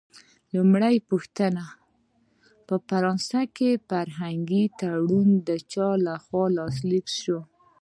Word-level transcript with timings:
لومړۍ 0.55 0.95
پوښتنه: 1.09 1.63
په 2.67 2.75
فرانسه 2.87 3.39
کې 3.55 3.69
فرهنګي 3.89 4.63
تړون 4.79 5.29
د 5.47 5.49
چا 5.71 5.87
له 6.05 6.13
خوا 6.23 6.45
لاسلیک 6.57 7.05
شو؟ 7.19 7.39